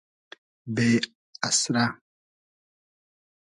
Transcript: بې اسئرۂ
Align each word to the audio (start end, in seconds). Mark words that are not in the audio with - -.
بې 0.73 0.91
اسئرۂ 1.47 1.85